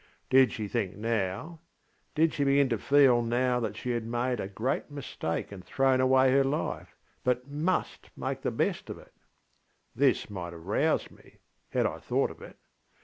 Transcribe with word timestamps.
Did 0.31 0.51
she 0.51 0.67
think 0.67 0.97
nowŌĆödid 0.97 2.31
she 2.33 2.43
begin 2.43 2.69
to 2.69 2.79
feel 2.79 3.21
now 3.21 3.59
that 3.59 3.75
she 3.77 3.91
had 3.91 4.03
made 4.03 4.39
a 4.39 4.47
great 4.47 4.89
mistake 4.89 5.51
and 5.51 5.63
thrown 5.63 6.01
away 6.01 6.31
her 6.31 6.43
life, 6.43 6.95
but 7.23 7.47
must 7.47 8.09
make 8.17 8.41
the 8.41 8.49
best 8.49 8.89
of 8.89 8.97
it? 8.97 9.13
This 9.95 10.27
might 10.27 10.53
have 10.53 10.65
roused 10.65 11.11
me, 11.11 11.35
had 11.69 11.85
I 11.85 11.99
thought 11.99 12.31
of 12.31 12.41
it. 12.41 12.57